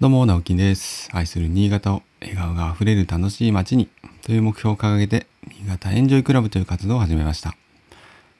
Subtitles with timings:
[0.00, 1.08] どうも、直樹です。
[1.12, 3.88] 愛する新潟を笑顔があふれる楽しい街に
[4.22, 7.54] という目標を掲げて、新潟エンジョイクラブという活動を始めました。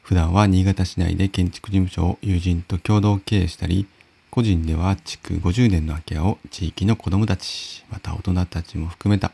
[0.03, 3.87] 普段は新潟市内で建築事務所を友人と共同経営したり、
[4.32, 9.30] 個人では築50年の空き家を地域の子供たち、また大人たちも含めた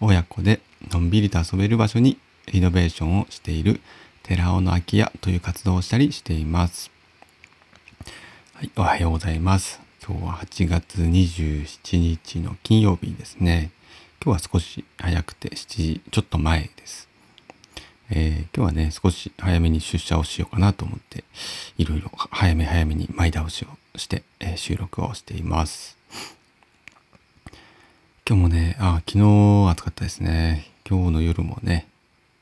[0.00, 0.60] 親子で
[0.90, 2.16] のんびりと遊べる場所に
[2.50, 3.82] リノベーションをしている
[4.22, 6.90] 寺尾の空き家という活動をしたりしています。
[8.54, 9.87] はい、おはようございます。
[10.08, 13.70] 今日は8月27日の金曜日ですね。
[14.24, 17.10] 今日は少し早くて7時ちょっと前です。
[18.08, 21.24] えー今日はね、少し早めに出社をしようかなと思って、
[21.76, 25.98] いろいろ早め早めに前倒しをして、えー収録をしています。
[28.26, 30.70] 今日もね、あ、昨日暑かったですね。
[30.88, 31.86] 今日の夜もね、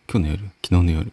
[0.09, 1.13] 今日の夜、昨日の夜、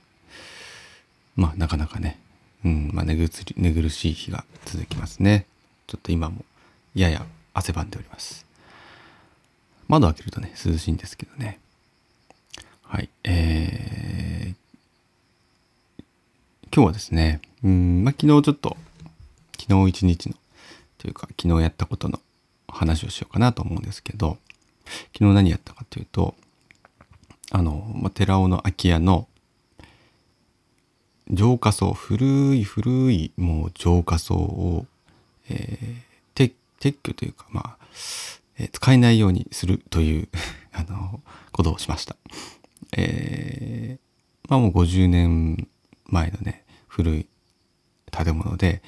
[1.35, 2.19] まあなかなかね、
[2.63, 5.47] うん、まあ寝ぐつり寝苦しい日が続きますね。
[5.87, 6.45] ちょっと今も
[6.95, 8.45] やや汗ばんでおります。
[9.87, 11.59] 窓開けるとね、涼しいんですけどね。
[12.83, 16.03] はい、えー、
[16.73, 18.77] 今日はですね、うん、まあ昨日ちょっと、
[19.59, 20.35] 昨日一日の、
[20.97, 22.19] というか昨日やったことの
[22.67, 24.37] 話をしようかなと思うんですけど、
[25.13, 26.35] 昨日何やったかというと、
[27.51, 29.27] あの、まあ、寺尾の空き家の
[31.29, 34.85] 浄化槽古い古いもう浄化槽を、
[35.49, 36.03] えー
[36.83, 37.77] 撤去というかまあ、
[38.57, 40.27] えー使えないようにするという
[40.73, 41.21] あの
[41.53, 42.17] ことをしました。
[42.97, 45.67] えーまあもう50年
[46.07, 47.27] 前のね古い
[48.11, 48.81] 建物で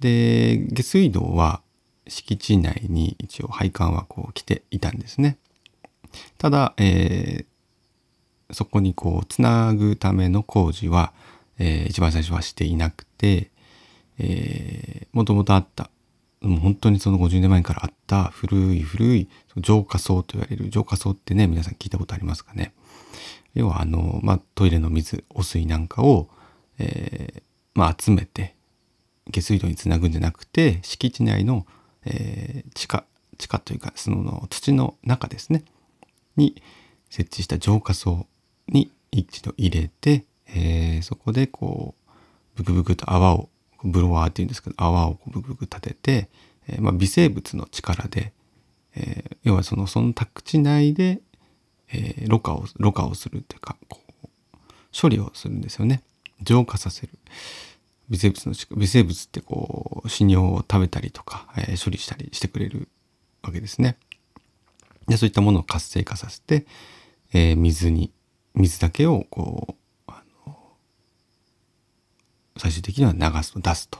[0.00, 1.60] で下水道は
[2.08, 5.36] 敷地内に一応配管はこう来ていたんですね。
[6.38, 7.52] ただ、えー
[8.54, 11.14] そこにこうつなぐための工事は、
[11.58, 13.50] えー一番最初はしていなくて、
[14.18, 15.90] えー、もともとあった
[16.42, 22.74] もう本当にその50年前からあった古い古い浄化槽と言われる浄化槽ってね皆さん聞いたことありますかね。
[23.54, 26.28] 要はあの、まあ、トイレの水汚水なんかを、
[26.78, 27.42] えー
[27.74, 28.54] まあ、集めて
[29.30, 31.66] 下水道につなぐんじゃなくて敷地内の、
[32.04, 33.04] えー地下
[33.38, 35.64] 地下というかその土の中ですね。
[36.36, 36.62] に
[37.10, 38.26] 設置した浄化槽
[38.68, 42.02] に一度入れて、えーそこでこう
[42.56, 43.48] ブクブクと泡を
[43.84, 46.28] ブロワーっていうんですけど泡をこうブクブク立てて、
[46.68, 48.32] えーまあ、微生物の力で、
[48.96, 51.20] えー要はそのその宅地内で、
[51.92, 56.02] えーろ過をろ過をするっていうかこう処理をするんですよね
[56.42, 57.10] 浄化させる
[58.08, 62.88] 微生物の微生物ってこう死尿を食べたりとか、え処理したりしてくれる
[63.42, 63.96] わけですね。
[65.08, 66.66] でそういったものを活性化させて、
[67.32, 68.12] え水に
[68.54, 69.74] 水だけをこう
[72.56, 73.98] 最終的には流すと出すと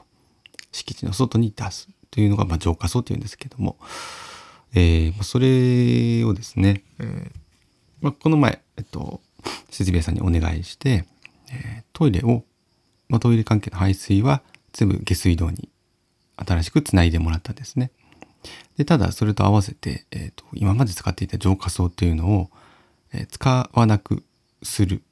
[0.72, 3.76] 敷地の外に出すというのが、まあ、浄化槽というんですけども、
[4.74, 7.30] えーまあそれをですね、えー
[8.00, 9.20] まあ、この前、えっと、
[9.70, 11.06] 設備屋さんにお願いして、
[11.50, 12.44] えートイレを、
[13.08, 14.42] まあ、トイレ関係の排水は
[14.72, 15.69] 全部下水道に
[16.36, 17.90] 新しくつないでもらったんですね。
[18.76, 22.50] でただそれと合わせて、えーと今まで使っていた浄化槽っていうのを、
[23.12, 24.22] えー使わなく
[24.62, 25.02] する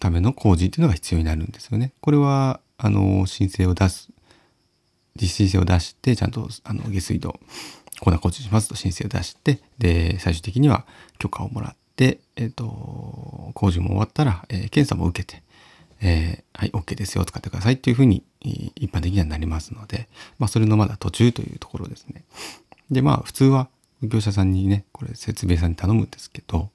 [0.00, 1.92] ための工事っていうのが必要になるんですよね。
[2.00, 4.10] これはあの申請を出す
[5.20, 7.38] 実施申請を出してちゃんとあの下水道
[8.00, 10.84] こんな工事しますと申請を出してで最終的には
[11.18, 15.42] 許可をもらって、えー、と工事も終わったら、えー検査も受けて、
[16.00, 22.24] えーはい OK ですよ使ってくださいっていうふうに一般的にはなりますので、まあ、それのまだ途中というところですね。
[22.90, 23.68] でまあ普通は
[24.02, 26.70] 業者さんにねこれ設備屋さんに頼むんですけど、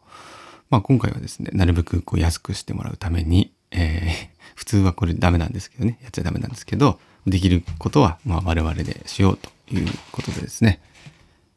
[0.70, 10.82] まあ、今回はですねなるべくこう安くしてもらうために、えー 普通はこれダメなんですけどねやっちゃダメなんですけどできることはまあ我々でしようということでですね、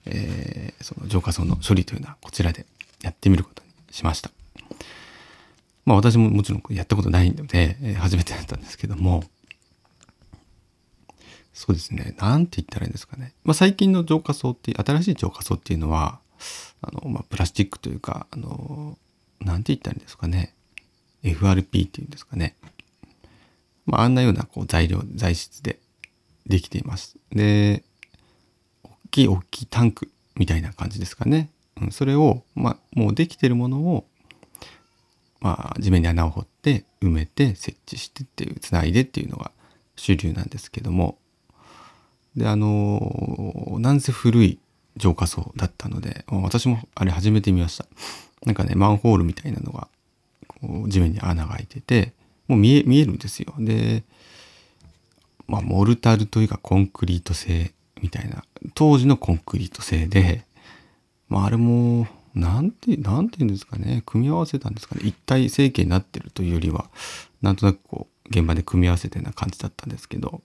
[0.07, 2.67] えーその浄化槽の処理というのはこちらで
[3.03, 4.31] やってみることにしました。
[5.85, 9.25] まあ私ももちろんやったことないので、初めてだったんですけども、
[11.53, 12.15] そうですね。
[12.19, 13.35] なんて言ったらいいんですかね。
[13.45, 16.21] まあ、最近の浄化槽って、新しい浄化槽っていうのは、
[16.81, 18.99] あの、まあ、プラスチックというか、あの、
[19.45, 20.55] なんて言ったらいいんですかね。
[21.23, 22.57] FRP っていうんですかね。
[23.87, 25.79] まあ、あんなようなこう材料、材質で
[26.47, 27.17] できています。
[27.31, 27.83] で、
[28.83, 31.51] 大きい大きいタンクみたいな感じですかね。
[31.81, 34.07] うん、それを、まあ、もうできてるものを、
[35.41, 39.51] まあ、地面に穴を掘って埋めて設置してっていうつないでっていうのが
[39.97, 41.19] 主流なんですけども
[42.37, 44.61] であのなんせ古い
[44.97, 47.87] 浄化槽だったので私もあれ初めて見ました
[48.45, 49.89] なんかねマンホールみたいなのが
[50.47, 52.13] こう地面に穴が開いてて
[52.49, 53.55] もう見え見えるんですよ。
[53.59, 54.05] で
[55.47, 58.45] まあモルタルというかコンクリート製みたいな
[58.75, 60.45] 当時のコンクリート製で、
[61.29, 65.03] まあ、あれもなんてなんて言うんですかね組み合わせたんですかね。
[65.05, 66.91] 一体成形になってるというよりは
[67.43, 70.43] なんとなくこう現場で組み合わせてな感じだったんですけど、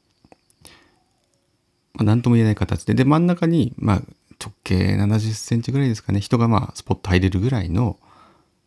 [1.94, 2.94] まあ、何とも言えない形で。
[2.94, 4.02] で真ん中に、まあ、
[4.48, 8.00] 直径70センチぐらいですかね人がまあスポット入れるぐらいの、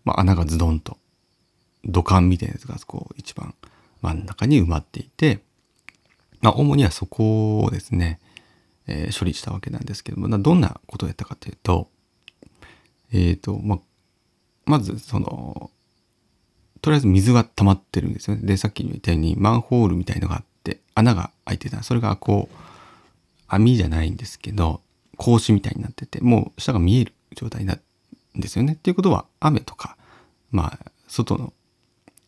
[0.04, 0.98] まあ、穴がズドンと
[1.84, 3.54] 土管みたいなやつがこう一番
[4.02, 5.40] 真ん中に埋まっていて、
[6.42, 8.20] まあ、主にはそこをですね、
[8.86, 11.88] えー、処理したわけなんですけどもどんなことをやったかというと
[13.12, 13.78] えっ、ー、とまあ
[14.66, 15.70] まずその
[16.82, 18.46] とりあえず水が溜まってるんですよね。
[18.46, 22.56] でさっき言ったようにマンホールみたいのがあって穴が開いてたそれがこう
[23.48, 24.80] 網じゃないんですけど
[25.20, 27.80] 格子みたいになっててもう下が見える状態なん
[28.34, 28.72] ですよね。
[28.72, 29.96] っていうことは雨とか
[30.50, 31.52] まあ外の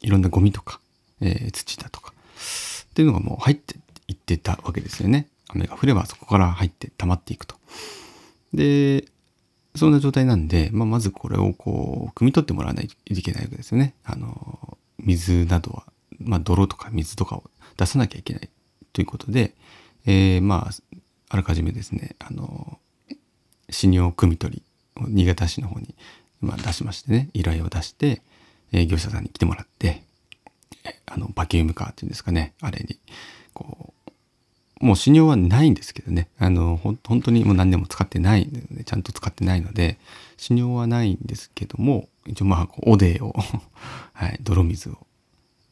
[0.03, 0.79] いろんなゴミとか、
[1.21, 3.77] えー、土だとかっていうのがもう入って
[4.09, 5.29] いってたわけですよね。
[5.49, 7.57] 雨が降ればそこから入って溜まっていくと。
[8.53, 9.07] で
[9.75, 13.95] そんな状態なんで、まあ、まずこれをこう汲み取ってもらわないといけないわけですよね。
[14.05, 15.85] あの水などは、
[16.19, 17.45] まあ、泥とか水とかを
[17.79, 18.51] 出さなきゃいけない
[18.93, 19.55] ということで、
[20.05, 20.73] えー、まあ
[21.33, 22.79] あらかじめですねあの
[23.71, 25.95] 死尿汲み取りを新潟市の方に、
[26.43, 28.21] ま、出しましてね依頼を出して、
[28.71, 30.03] え業者さんに来てもらって
[31.07, 32.99] あのバキュームカーっていうんですかねあれに
[33.55, 33.95] こ
[34.81, 39.99] うもう死尿はないんですけどねあの本当にもう何年も使ってないのでちゃんと使ってないので
[40.37, 43.35] 死尿はないんですけども一応まあおでを
[44.13, 44.99] はい、泥水を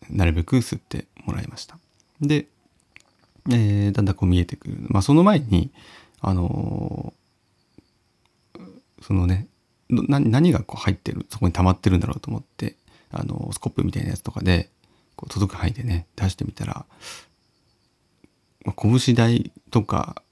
[0.09, 1.79] なるべく吸ってもらいました。
[2.21, 2.47] で、
[3.49, 5.71] えー、だんだんこう見えてくるまあその前に
[6.21, 8.61] あのー、
[9.03, 9.47] そのね
[9.89, 12.77] 何がこう入ってるそこに溜まってるんだろうと思って
[13.11, 14.71] あのスコップみたいなやつとかで
[15.17, 16.87] こう届く範囲でね出してみたら、
[18.65, 20.23] まあ、拳台とか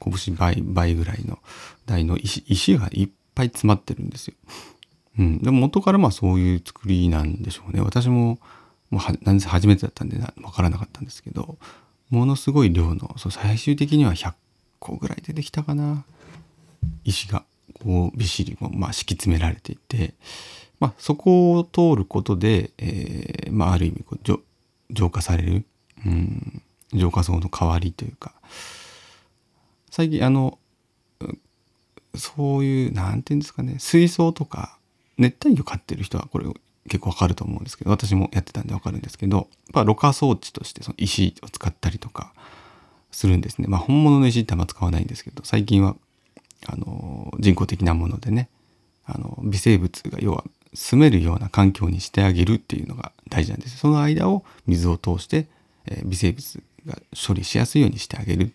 [0.00, 1.38] 拳倍倍ぐらいの
[1.86, 4.34] 台の石石がいっぱい詰まってるんですよ。
[5.18, 7.80] うん、でも元からまあそういう作りなんでしょうね。
[7.80, 8.38] 私も
[8.90, 11.58] もう何せ初めてだったんで分からなかったんですけど
[12.10, 14.34] ものすごい量のそう最終的には100
[14.78, 16.04] 個ぐらい出てきたかな。
[17.04, 17.44] 石が
[17.82, 20.14] こうびっしりまあ、敷き詰められていて、
[20.80, 24.40] まあ、そこを通ることで、えーまあ、ある意味こう
[24.90, 25.64] 浄化される、
[26.06, 26.62] うん、
[26.92, 28.34] 浄化層の代わりというか。
[29.90, 30.58] 最近あの
[32.14, 34.78] そういう何て言うんですかね水槽とか
[35.16, 36.46] 熱帯魚飼ってる人はこれ
[36.88, 42.32] 結構わかると思うんですけど私もやってたんでわかるんですけどやっろ過装置としてその石を使ったりとか
[43.10, 45.96] するんですねまあ本物の石ってあんま使わないんですけど最近は
[46.66, 48.48] あの人工的なものでね
[49.06, 50.44] あの微生物が要は
[50.74, 55.46] 住めるような環境にしてあげるっていうのが大事なんですその間を水を通して、
[55.86, 58.52] え、微生物が処理しやすいようにしてあげる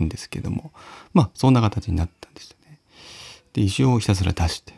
[0.00, 0.72] んですけども
[1.14, 2.78] まあそんな形になったんですよね。
[3.54, 4.74] で石をひたすら出して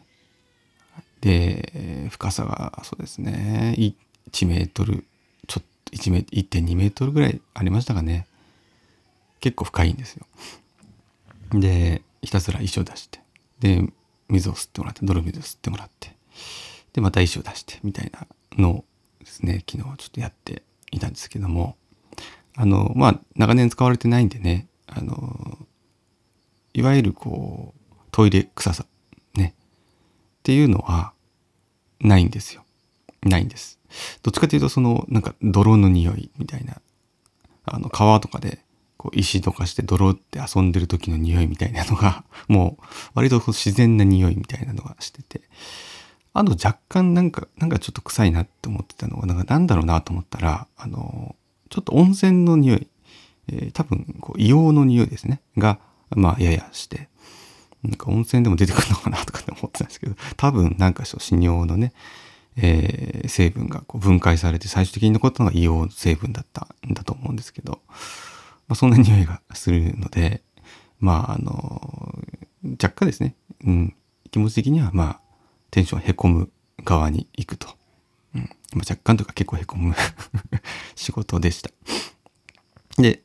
[1.26, 3.74] で深さがそうですね。
[4.30, 5.04] 1メートル
[5.48, 8.28] ちょっと1メ1.2メートルぐらいありましたかね。
[9.40, 10.24] 結構深いんですよ。
[11.50, 13.18] でひたすら石を出して
[13.58, 13.82] で
[14.28, 16.14] 水を吸ってもらって泥水を吸ってもらって
[16.92, 18.26] でまた石を出してみたいな
[18.56, 18.84] のを
[19.18, 20.62] ですね昨日はちょっとやって
[20.92, 21.76] いたんですけども
[22.54, 25.58] あのまあ長年使われてないんでねあの
[26.72, 28.86] いわゆるこうトイレ臭さ
[29.34, 29.54] ね。
[29.56, 31.12] っていうのは
[32.00, 32.64] ないんですよ。
[33.22, 33.78] ないんです。
[34.22, 36.80] どっちかというとそのなんか泥の匂いみたいな
[37.64, 38.58] あの川とかで
[38.96, 42.84] こう石とかして泥って遊んでる時の匂いみたいなのが もう
[43.14, 45.42] 割と自然な匂いみたいなのがしてて。
[46.38, 51.34] あと若干なんかなんかちょっと臭いなって思ってたのがなんかなんだろうなと思ったらあの
[51.70, 52.86] ちょっと温泉の匂い、
[53.48, 55.40] えー、多分こう硫黄の匂いですね。
[55.56, 55.78] が
[56.10, 57.08] まあややして。
[57.86, 61.92] なんか温泉でも出てくるのかなとかって思ってたんですけど多分なんかそう死尿のね
[62.56, 67.80] えー、成分がこう分解されて最終的に残ったのが硫黄成分だったんだと思うんですけど、
[68.66, 70.42] まあ、そんな匂いがするので、
[70.98, 72.14] まあ、あの、
[72.82, 73.94] 若干ですね、うん、
[74.30, 75.20] 気持ち的には、まあ、
[75.70, 76.50] テンションへこむ
[76.82, 77.68] 側に行くと。
[78.34, 79.94] うん、まあ、若干というか結構へこむ
[80.96, 81.70] 仕事でした。
[82.96, 83.22] で、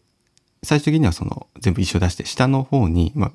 [0.63, 3.31] 最終的にはその全部一緒出して下の方に、まあ、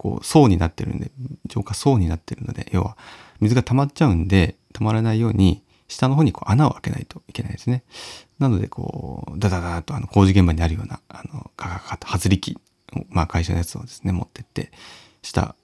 [0.00, 1.10] こう層になってるんで
[1.44, 2.96] 浄化層になってるので要は
[3.38, 7.82] 水が溜まっちゃうんで溜まらないように下の方にこう穴を開けないといけないですね。
[8.38, 12.56] なので、こう、ダダダとあの工事現場にあるような、あの、ガガガと外力、
[13.08, 14.70] まあ会社のやつをですね、持ってって、
[15.20, 15.56] 下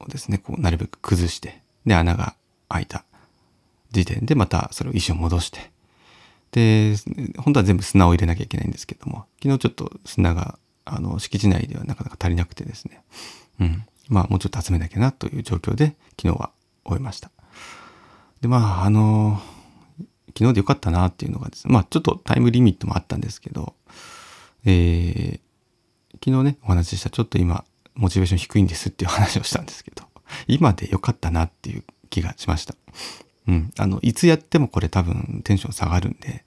[0.00, 2.34] をですね、こう、なるべく崩して、で、穴が
[2.70, 3.04] 開いた
[3.92, 5.70] 時点でまたそれを石を戻して、
[6.52, 6.94] で、
[7.36, 13.02] 本当は全部砂を入れなきゃいけないんですけども、昨日ちょっと砂があの、敷地内ではなかなか足りなくてですね。
[13.60, 13.84] うん。
[14.08, 16.50] まあ、もうちょっと集めなきゃなという状況で、昨日は
[16.84, 17.30] 終えました。
[18.40, 19.40] で、まあ、あの、
[20.36, 23.74] 昨日でよかったなっていうのがですね、まあ、ちょっとタイムリミットもあったんですけど、
[24.64, 25.40] えー、
[26.24, 30.02] 昨日ね、お話ししたちょっと今、モチベーション低いんですっていう話をしたんですけど、
[30.46, 32.74] 今でよかったなっていう気がしました。
[33.46, 33.70] うん。
[33.78, 36.44] あの、いつやってもこれ多分テンション下がるんで、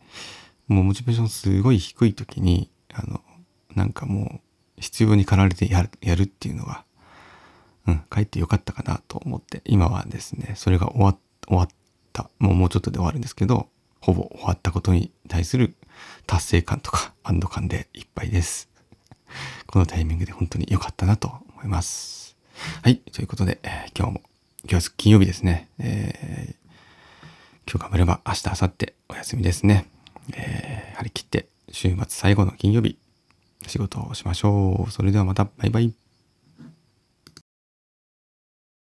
[0.67, 3.21] もうモチベーションすごい低い時に、あの、
[3.75, 4.41] なんかも
[4.77, 6.83] う必要に駆られてやるやるっていうのが、
[7.87, 11.17] うん、帰ってよかったかなと思って、今はですね、それが終わ
[11.47, 11.69] 終わっ
[12.13, 13.69] た、もうもうちょっとで終わるんですけど、
[14.01, 15.75] ほぼ終わったことに対する
[16.25, 18.69] 達成感とか安堵感でいっぱいです。
[19.65, 22.37] このタイミングで本当に良かったなと思います。
[22.83, 22.97] はい。
[22.97, 24.21] ということで、えー、今日も、
[24.69, 25.69] 今日は金曜日ですね。
[25.79, 29.89] えー、今日頑張れば明日、明後日お休みですね。
[30.33, 32.97] えー、張り切って週末最後の金曜日、
[33.67, 34.91] 仕事をしましょう。
[34.91, 36.06] それではまた、バイバイ。